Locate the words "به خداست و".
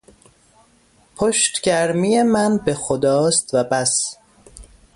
2.57-3.63